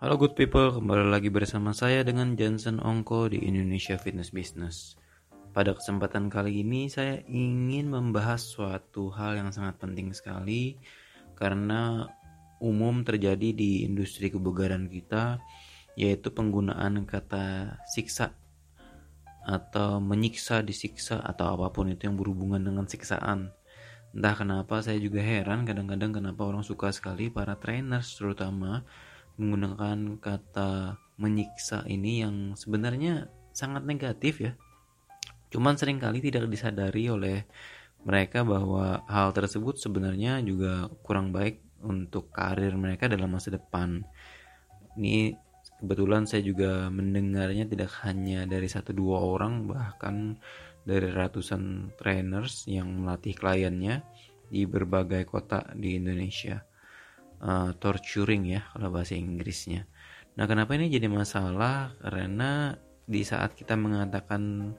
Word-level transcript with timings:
Halo 0.00 0.16
good 0.16 0.32
people, 0.32 0.72
kembali 0.72 1.12
lagi 1.12 1.28
bersama 1.28 1.76
saya 1.76 2.00
dengan 2.00 2.32
Johnson 2.32 2.80
Ongko 2.80 3.36
di 3.36 3.44
Indonesia 3.44 4.00
Fitness 4.00 4.32
Business. 4.32 4.96
Pada 5.52 5.76
kesempatan 5.76 6.32
kali 6.32 6.64
ini 6.64 6.88
saya 6.88 7.20
ingin 7.28 7.92
membahas 7.92 8.40
suatu 8.40 9.12
hal 9.12 9.36
yang 9.36 9.52
sangat 9.52 9.76
penting 9.76 10.16
sekali 10.16 10.80
karena 11.36 12.08
umum 12.64 13.04
terjadi 13.04 13.52
di 13.52 13.84
industri 13.84 14.32
kebugaran 14.32 14.88
kita 14.88 15.36
yaitu 16.00 16.32
penggunaan 16.32 17.04
kata 17.04 17.76
siksa 17.92 18.32
atau 19.44 20.00
menyiksa, 20.00 20.64
disiksa 20.64 21.20
atau 21.20 21.60
apa 21.60 21.76
pun 21.76 21.92
itu 21.92 22.08
yang 22.08 22.16
berhubungan 22.16 22.64
dengan 22.64 22.88
siksaan. 22.88 23.52
Entah 24.16 24.32
kenapa 24.32 24.80
saya 24.80 24.96
juga 24.96 25.20
heran 25.20 25.68
kadang-kadang 25.68 26.24
kenapa 26.24 26.40
orang 26.48 26.64
suka 26.64 26.88
sekali 26.88 27.28
para 27.28 27.60
trainers 27.60 28.16
terutama 28.16 28.80
menggunakan 29.40 30.20
kata 30.20 31.00
menyiksa 31.16 31.88
ini 31.88 32.20
yang 32.20 32.52
sebenarnya 32.52 33.32
sangat 33.56 33.88
negatif 33.88 34.44
ya. 34.44 34.52
Cuman 35.48 35.80
sering 35.80 35.96
kali 35.96 36.20
tidak 36.20 36.46
disadari 36.46 37.08
oleh 37.08 37.48
mereka 38.04 38.44
bahwa 38.44 39.04
hal 39.08 39.32
tersebut 39.32 39.76
sebenarnya 39.80 40.40
juga 40.44 40.88
kurang 41.04 41.32
baik 41.32 41.60
untuk 41.84 42.28
karir 42.32 42.76
mereka 42.76 43.08
dalam 43.08 43.32
masa 43.32 43.52
depan. 43.52 44.04
Ini 44.96 45.34
kebetulan 45.80 46.28
saya 46.28 46.44
juga 46.44 46.92
mendengarnya 46.92 47.64
tidak 47.64 47.92
hanya 48.04 48.44
dari 48.44 48.68
satu 48.68 48.92
dua 48.92 49.20
orang 49.24 49.64
bahkan 49.64 50.36
dari 50.84 51.12
ratusan 51.12 51.92
trainers 51.96 52.64
yang 52.68 53.04
melatih 53.04 53.36
kliennya 53.36 54.04
di 54.48 54.64
berbagai 54.64 55.28
kota 55.28 55.68
di 55.76 56.00
Indonesia 56.00 56.69
uh, 57.40 57.72
torturing 57.76 58.48
ya 58.48 58.62
kalau 58.72 58.92
bahasa 58.92 59.16
Inggrisnya. 59.16 59.88
Nah, 60.38 60.44
kenapa 60.46 60.76
ini 60.78 60.88
jadi 60.88 61.10
masalah? 61.10 61.92
Karena 61.98 62.76
di 63.04 63.26
saat 63.26 63.58
kita 63.58 63.74
mengatakan 63.74 64.72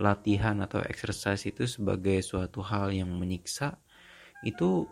latihan 0.00 0.60
atau 0.60 0.80
exercise 0.84 1.48
itu 1.48 1.64
sebagai 1.64 2.20
suatu 2.20 2.60
hal 2.60 2.92
yang 2.92 3.10
menyiksa, 3.16 3.80
itu 4.44 4.84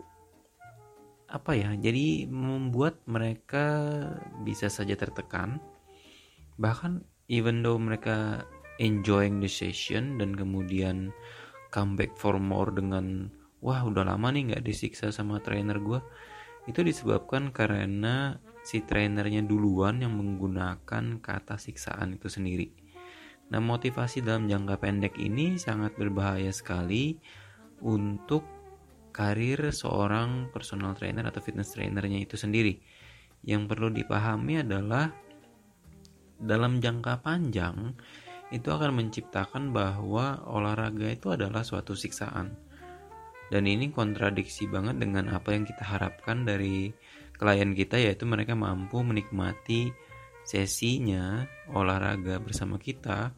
apa 1.29 1.53
ya? 1.53 1.71
Jadi 1.77 2.25
membuat 2.25 3.05
mereka 3.05 3.65
bisa 4.41 4.67
saja 4.67 4.97
tertekan. 4.97 5.61
Bahkan 6.57 7.05
even 7.29 7.61
though 7.61 7.77
mereka 7.77 8.43
enjoying 8.81 9.37
the 9.37 9.51
session 9.51 10.17
dan 10.17 10.33
kemudian 10.33 11.13
come 11.69 11.93
back 11.93 12.17
for 12.17 12.41
more 12.41 12.73
dengan 12.73 13.29
wah 13.61 13.85
udah 13.85 14.07
lama 14.07 14.33
nih 14.33 14.51
nggak 14.51 14.65
disiksa 14.65 15.13
sama 15.13 15.37
trainer 15.43 15.77
gue 15.77 15.99
itu 16.69 16.85
disebabkan 16.85 17.49
karena 17.49 18.37
si 18.61 18.85
trainernya 18.85 19.41
duluan 19.41 20.05
yang 20.05 20.13
menggunakan 20.13 21.17
kata 21.17 21.57
siksaan 21.57 22.13
itu 22.13 22.29
sendiri. 22.29 22.69
Nah, 23.49 23.57
motivasi 23.57 24.21
dalam 24.21 24.45
jangka 24.45 24.77
pendek 24.77 25.17
ini 25.17 25.57
sangat 25.57 25.97
berbahaya 25.97 26.53
sekali 26.53 27.17
untuk 27.81 28.45
karir 29.09 29.73
seorang 29.73 30.53
personal 30.53 30.93
trainer 30.93 31.25
atau 31.25 31.41
fitness 31.41 31.73
trainernya 31.73 32.21
itu 32.21 32.37
sendiri. 32.37 32.77
Yang 33.41 33.73
perlu 33.73 33.89
dipahami 33.89 34.61
adalah 34.61 35.09
dalam 36.37 36.77
jangka 36.77 37.25
panjang 37.25 37.97
itu 38.53 38.69
akan 38.69 38.93
menciptakan 38.93 39.73
bahwa 39.73 40.45
olahraga 40.45 41.09
itu 41.09 41.33
adalah 41.33 41.65
suatu 41.65 41.97
siksaan 41.97 42.68
dan 43.49 43.65
ini 43.65 43.89
kontradiksi 43.89 44.69
banget 44.69 45.01
dengan 45.01 45.29
apa 45.33 45.53
yang 45.53 45.65
kita 45.65 45.81
harapkan 45.85 46.45
dari 46.45 46.93
klien 47.35 47.73
kita 47.73 47.97
yaitu 47.97 48.29
mereka 48.29 48.53
mampu 48.53 49.01
menikmati 49.01 49.89
sesinya 50.45 51.45
olahraga 51.73 52.41
bersama 52.41 52.77
kita 52.81 53.33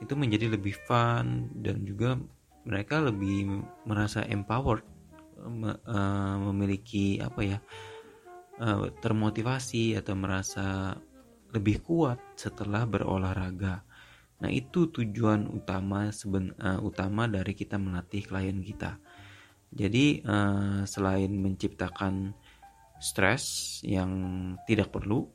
itu 0.00 0.12
menjadi 0.16 0.52
lebih 0.52 0.76
fun 0.84 1.52
dan 1.60 1.84
juga 1.84 2.20
mereka 2.64 3.00
lebih 3.00 3.64
merasa 3.84 4.24
empowered 4.24 4.84
eh, 5.44 6.36
memiliki 6.40 7.20
apa 7.20 7.40
ya 7.44 7.58
eh, 8.60 8.86
termotivasi 9.00 9.96
atau 9.96 10.14
merasa 10.16 10.96
lebih 11.54 11.86
kuat 11.86 12.18
setelah 12.34 12.82
berolahraga. 12.82 13.86
Nah, 14.42 14.50
itu 14.50 14.90
tujuan 14.90 15.46
utama 15.46 16.10
seben, 16.10 16.50
uh, 16.58 16.82
utama 16.82 17.30
dari 17.30 17.54
kita 17.54 17.78
melatih 17.78 18.26
klien 18.26 18.58
kita. 18.58 18.98
Jadi 19.74 20.22
uh, 20.22 20.86
selain 20.86 21.34
menciptakan 21.34 22.30
stres 23.02 23.78
yang 23.82 24.10
tidak 24.70 24.94
perlu 24.94 25.26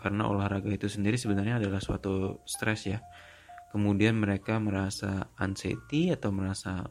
karena 0.00 0.26
olahraga 0.26 0.72
itu 0.72 0.88
sendiri 0.88 1.20
sebenarnya 1.20 1.60
adalah 1.60 1.78
suatu 1.78 2.40
stres 2.48 2.88
ya. 2.88 2.98
Kemudian 3.70 4.16
mereka 4.16 4.56
merasa 4.56 5.32
anxiety 5.36 6.08
atau 6.08 6.32
merasa 6.32 6.82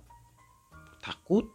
takut 1.02 1.50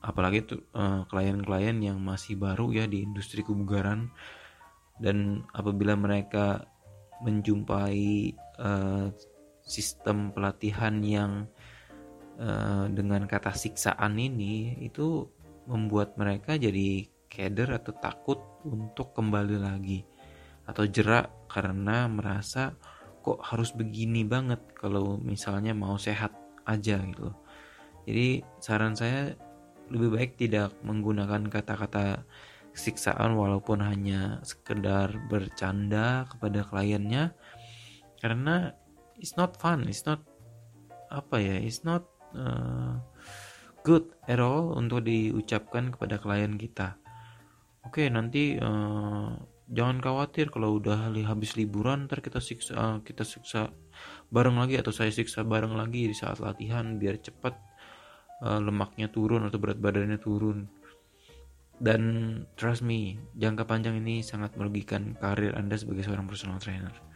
apalagi 0.00 0.46
tuh 0.46 0.60
uh, 0.72 1.04
klien-klien 1.10 1.76
yang 1.82 1.98
masih 2.00 2.38
baru 2.38 2.72
ya 2.72 2.84
di 2.86 3.02
industri 3.02 3.42
kebugaran 3.42 4.08
dan 5.02 5.44
apabila 5.52 5.98
mereka 5.98 6.64
menjumpai 7.26 8.32
uh, 8.60 9.10
sistem 9.66 10.30
pelatihan 10.30 11.02
yang 11.02 11.50
Eh, 12.36 12.86
dengan 12.92 13.24
kata 13.24 13.56
siksaan 13.56 14.20
ini 14.20 14.76
itu 14.84 15.24
membuat 15.64 16.20
mereka 16.20 16.60
jadi 16.60 17.08
keder 17.32 17.72
atau 17.80 17.96
takut 17.96 18.36
untuk 18.68 19.16
kembali 19.16 19.56
lagi. 19.56 20.04
Atau 20.68 20.84
jerak 20.84 21.48
karena 21.48 22.04
merasa 22.12 22.76
kok 23.24 23.40
harus 23.40 23.72
begini 23.72 24.28
banget 24.28 24.60
kalau 24.76 25.16
misalnya 25.16 25.74
mau 25.74 25.98
sehat 25.98 26.30
aja 26.62 27.02
gitu 27.02 27.34
Jadi 28.06 28.38
saran 28.62 28.94
saya 28.94 29.34
lebih 29.90 30.14
baik 30.14 30.32
tidak 30.38 30.74
menggunakan 30.86 31.46
kata-kata 31.50 32.22
siksaan 32.70 33.34
walaupun 33.34 33.82
hanya 33.82 34.38
sekedar 34.46 35.10
bercanda 35.26 36.26
kepada 36.30 36.62
kliennya 36.66 37.34
karena 38.22 38.74
it's 39.18 39.34
not 39.34 39.58
fun, 39.58 39.88
it's 39.90 40.06
not 40.06 40.22
apa 41.10 41.38
ya, 41.40 41.56
it's 41.58 41.82
not 41.82 42.15
uh, 42.36 43.00
good 43.80 44.12
at 44.28 44.38
all 44.38 44.76
untuk 44.76 45.06
diucapkan 45.06 45.94
kepada 45.94 46.20
klien 46.20 46.54
kita. 46.60 47.00
Oke, 47.86 48.04
okay, 48.04 48.06
nanti 48.10 48.58
uh, 48.58 49.30
jangan 49.70 49.98
khawatir 50.02 50.50
kalau 50.50 50.78
udah 50.78 51.10
habis 51.26 51.54
liburan 51.54 52.06
ntar 52.06 52.22
kita 52.22 52.42
siksa 52.42 52.72
uh, 52.74 52.96
kita 53.02 53.22
siksa 53.22 53.70
bareng 54.30 54.58
lagi 54.58 54.78
atau 54.78 54.90
saya 54.90 55.10
siksa 55.10 55.46
bareng 55.46 55.74
lagi 55.74 56.10
di 56.10 56.14
saat 56.14 56.42
latihan 56.42 56.98
biar 56.98 57.22
cepat 57.22 57.54
uh, 58.42 58.60
lemaknya 58.60 59.08
turun 59.08 59.46
atau 59.46 59.58
berat 59.62 59.78
badannya 59.78 60.18
turun. 60.20 60.68
Dan 61.76 62.40
trust 62.56 62.80
me, 62.80 63.20
jangka 63.36 63.68
panjang 63.68 64.00
ini 64.00 64.24
sangat 64.24 64.56
merugikan 64.56 65.12
karir 65.20 65.52
Anda 65.52 65.76
sebagai 65.76 66.08
seorang 66.08 66.24
personal 66.24 66.56
trainer 66.56 67.15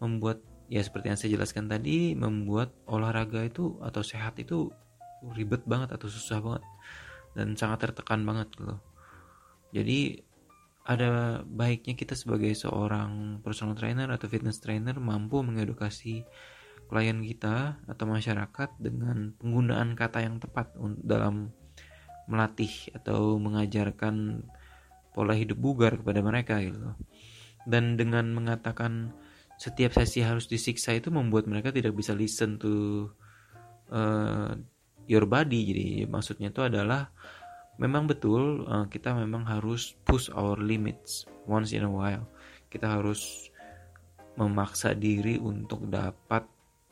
membuat 0.03 0.43
ya 0.73 0.83
seperti 0.83 1.07
yang 1.13 1.19
saya 1.21 1.31
jelaskan 1.39 1.71
tadi 1.71 2.19
membuat 2.19 2.75
olahraga 2.91 3.47
itu 3.47 3.79
atau 3.85 4.03
sehat 4.03 4.41
itu 4.43 4.73
ribet 5.37 5.63
banget 5.69 5.95
atau 5.95 6.11
susah 6.11 6.43
banget 6.43 6.65
dan 7.39 7.55
sangat 7.55 7.87
tertekan 7.87 8.27
banget 8.27 8.51
loh 8.59 8.81
jadi 9.71 10.25
ada 10.83 11.41
baiknya 11.47 11.95
kita 11.95 12.19
sebagai 12.19 12.51
seorang 12.59 13.39
personal 13.45 13.79
trainer 13.79 14.11
atau 14.11 14.27
fitness 14.27 14.59
trainer 14.59 14.99
mampu 14.99 15.39
mengedukasi 15.45 16.27
klien 16.93 17.25
kita 17.25 17.81
atau 17.89 18.05
masyarakat 18.05 18.77
dengan 18.77 19.33
penggunaan 19.41 19.97
kata 19.97 20.21
yang 20.21 20.37
tepat 20.37 20.77
dalam 21.01 21.49
melatih 22.29 22.93
atau 22.93 23.41
mengajarkan 23.41 24.45
pola 25.17 25.33
hidup 25.33 25.57
bugar 25.57 25.97
kepada 25.97 26.21
mereka 26.21 26.61
gitu. 26.61 26.93
Dan 27.65 27.97
dengan 27.97 28.29
mengatakan 28.37 29.17
setiap 29.57 29.97
sesi 29.97 30.21
harus 30.21 30.53
disiksa 30.53 30.93
itu 30.93 31.09
membuat 31.09 31.49
mereka 31.49 31.73
tidak 31.73 31.97
bisa 31.97 32.13
listen 32.13 32.61
to 32.61 33.09
uh, 33.89 34.53
your 35.09 35.25
body. 35.25 35.61
Jadi 35.65 35.89
maksudnya 36.05 36.53
itu 36.53 36.61
adalah 36.61 37.09
memang 37.81 38.05
betul 38.05 38.69
uh, 38.69 38.85
kita 38.93 39.17
memang 39.17 39.49
harus 39.49 39.97
push 40.05 40.29
our 40.37 40.61
limits 40.61 41.25
once 41.49 41.73
in 41.73 41.89
a 41.89 41.89
while 41.89 42.29
kita 42.73 42.89
harus 42.89 43.53
memaksa 44.41 44.97
diri 44.97 45.37
untuk 45.37 45.85
dapat 45.93 46.49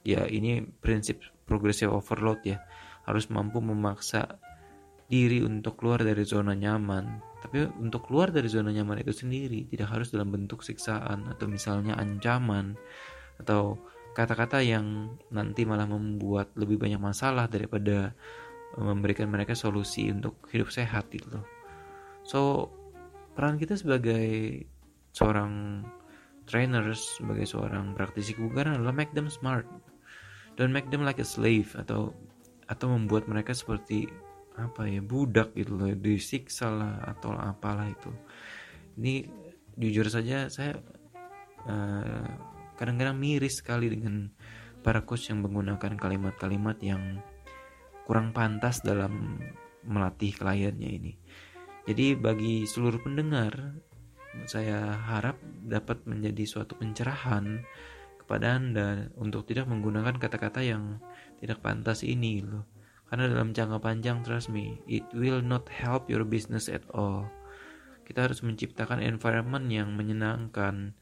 ya 0.07 0.25
ini 0.27 0.65
prinsip 0.81 1.21
progressive 1.45 1.93
overload 1.93 2.41
ya 2.47 2.59
harus 3.05 3.29
mampu 3.29 3.59
memaksa 3.61 4.39
diri 5.11 5.43
untuk 5.43 5.83
keluar 5.83 6.01
dari 6.07 6.23
zona 6.23 6.55
nyaman 6.55 7.19
tapi 7.41 7.67
untuk 7.81 8.07
keluar 8.07 8.31
dari 8.31 8.47
zona 8.47 8.71
nyaman 8.71 9.01
itu 9.01 9.17
sendiri 9.17 9.67
tidak 9.67 9.89
harus 9.91 10.13
dalam 10.13 10.29
bentuk 10.31 10.61
siksaan 10.61 11.27
atau 11.33 11.49
misalnya 11.49 11.97
ancaman 11.97 12.77
atau 13.41 13.81
kata-kata 14.13 14.61
yang 14.61 15.17
nanti 15.33 15.65
malah 15.65 15.89
membuat 15.89 16.53
lebih 16.59 16.77
banyak 16.77 17.01
masalah 17.01 17.49
daripada 17.49 18.13
memberikan 18.77 19.27
mereka 19.27 19.57
solusi 19.57 20.13
untuk 20.13 20.47
hidup 20.53 20.71
sehat 20.71 21.11
gitu 21.11 21.27
loh. 21.41 21.47
So 22.23 22.41
peran 23.35 23.59
kita 23.59 23.75
sebagai 23.75 24.63
seorang 25.11 25.83
trainers, 26.51 27.23
sebagai 27.23 27.47
seorang 27.47 27.95
praktisi 27.95 28.35
kebugaran 28.35 28.83
adalah 28.83 28.91
make 28.91 29.15
them 29.15 29.31
smart. 29.31 29.65
Don't 30.59 30.75
make 30.75 30.91
them 30.91 31.07
like 31.07 31.23
a 31.23 31.27
slave 31.27 31.71
atau 31.79 32.11
atau 32.67 32.87
membuat 32.91 33.31
mereka 33.31 33.55
seperti 33.55 34.11
apa 34.59 34.85
ya 34.85 35.01
budak 35.01 35.55
gitu 35.55 35.79
loh 35.79 35.89
disiksa 35.95 36.69
lah 36.69 37.01
atau 37.07 37.33
apalah 37.33 37.89
itu 37.89 38.13
ini 39.01 39.25
jujur 39.79 40.05
saja 40.11 40.53
saya 40.53 40.77
eh, 41.65 42.29
kadang-kadang 42.77 43.17
miris 43.17 43.65
sekali 43.65 43.89
dengan 43.89 44.29
para 44.81 45.05
coach 45.05 45.29
yang 45.29 45.45
menggunakan 45.45 45.97
kalimat-kalimat 45.97 46.81
yang 46.81 47.21
kurang 48.09 48.33
pantas 48.33 48.81
dalam 48.81 49.39
melatih 49.85 50.33
kliennya 50.33 50.89
ini. 50.89 51.13
Jadi 51.85 52.17
bagi 52.17 52.65
seluruh 52.65 53.01
pendengar, 53.05 53.77
saya 54.47 54.95
harap 54.95 55.39
dapat 55.67 56.07
menjadi 56.07 56.47
suatu 56.47 56.79
pencerahan 56.79 57.63
kepada 58.19 58.55
Anda 58.55 59.11
untuk 59.19 59.47
tidak 59.51 59.67
menggunakan 59.67 60.15
kata-kata 60.23 60.63
yang 60.63 61.03
tidak 61.43 61.59
pantas 61.63 62.07
ini 62.07 62.39
loh. 62.47 62.63
Karena 63.11 63.27
dalam 63.27 63.51
jangka 63.51 63.83
panjang, 63.83 64.23
trust 64.23 64.55
me, 64.55 64.79
it 64.87 65.03
will 65.11 65.43
not 65.43 65.67
help 65.67 66.07
your 66.07 66.23
business 66.23 66.71
at 66.71 66.87
all. 66.95 67.27
Kita 68.07 68.31
harus 68.31 68.47
menciptakan 68.47 69.03
environment 69.03 69.67
yang 69.67 69.99
menyenangkan, 69.99 70.95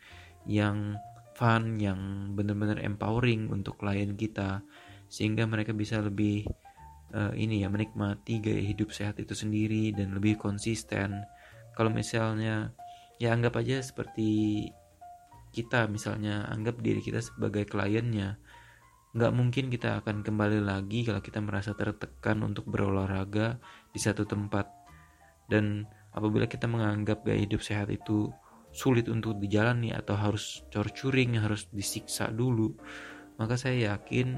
yang 0.49 0.97
fun, 1.37 1.77
yang 1.77 2.33
benar-benar 2.33 2.81
empowering 2.81 3.53
untuk 3.53 3.77
klien 3.77 4.17
kita, 4.17 4.65
sehingga 5.13 5.45
mereka 5.45 5.77
bisa 5.77 6.01
lebih 6.01 6.49
uh, 7.13 7.37
ini 7.37 7.61
ya 7.61 7.69
menikmati 7.69 8.41
gaya 8.41 8.65
hidup 8.65 8.89
sehat 8.89 9.21
itu 9.21 9.37
sendiri 9.37 9.93
dan 9.93 10.17
lebih 10.17 10.41
konsisten. 10.41 11.29
Kalau 11.77 11.93
misalnya 11.93 12.73
ya 13.19 13.35
anggap 13.35 13.59
aja 13.59 13.83
seperti 13.83 14.65
kita 15.51 15.91
misalnya 15.91 16.47
anggap 16.51 16.79
diri 16.83 17.03
kita 17.03 17.23
sebagai 17.23 17.67
kliennya. 17.67 18.39
Nggak 19.15 19.33
mungkin 19.35 19.65
kita 19.73 20.03
akan 20.05 20.23
kembali 20.23 20.63
lagi 20.63 21.03
kalau 21.03 21.19
kita 21.19 21.43
merasa 21.43 21.75
tertekan 21.75 22.45
untuk 22.47 22.69
berolahraga 22.71 23.59
di 23.91 23.99
satu 23.99 24.23
tempat. 24.29 24.71
Dan 25.49 25.89
apabila 26.13 26.45
kita 26.45 26.69
menganggap 26.69 27.25
gaya 27.25 27.43
hidup 27.43 27.65
sehat 27.65 27.89
itu 27.89 28.29
sulit 28.73 29.09
untuk 29.09 29.41
dijalani 29.41 29.97
atau 29.97 30.15
harus 30.15 30.63
torturing 30.69 31.41
harus 31.41 31.67
disiksa 31.73 32.29
dulu 32.29 32.69
maka 33.41 33.57
saya 33.57 33.97
yakin 33.97 34.37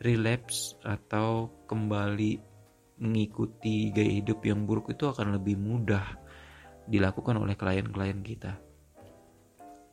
relapse 0.00 0.78
atau 0.80 1.50
kembali 1.68 2.40
mengikuti 3.02 3.92
gaya 3.92 4.22
hidup 4.22 4.40
yang 4.48 4.64
buruk 4.64 4.96
itu 4.96 5.12
akan 5.12 5.36
lebih 5.36 5.60
mudah 5.60 6.16
dilakukan 6.86 7.38
oleh 7.38 7.58
klien-klien 7.58 8.22
kita. 8.22 8.58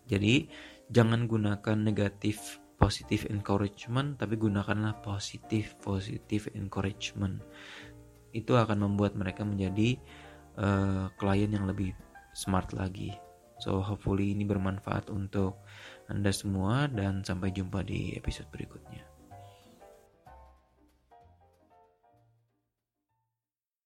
Jadi, 0.08 0.48
jangan 0.92 1.26
gunakan 1.26 1.78
negatif 1.78 2.60
positif 2.76 3.24
encouragement, 3.32 4.20
tapi 4.20 4.36
gunakanlah 4.36 5.00
positif 5.00 5.80
positif 5.80 6.52
encouragement. 6.52 7.40
Itu 8.36 8.60
akan 8.60 8.90
membuat 8.90 9.16
mereka 9.16 9.48
menjadi 9.48 9.96
uh, 10.60 11.08
klien 11.16 11.50
yang 11.54 11.70
lebih 11.70 11.96
smart 12.36 12.74
lagi. 12.76 13.14
So, 13.62 13.80
hopefully 13.80 14.36
ini 14.36 14.44
bermanfaat 14.44 15.08
untuk 15.08 15.64
Anda 16.12 16.36
semua 16.36 16.92
dan 16.92 17.24
sampai 17.24 17.56
jumpa 17.56 17.86
di 17.88 18.12
episode 18.18 18.52
berikutnya. 18.52 19.13